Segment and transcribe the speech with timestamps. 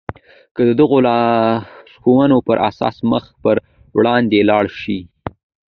[0.55, 3.55] که د دغو لارښوونو پر اساس مخ پر
[3.97, 4.99] وړاندې ولاړ شئ.